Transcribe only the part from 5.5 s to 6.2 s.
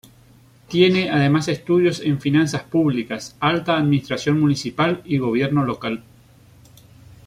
local.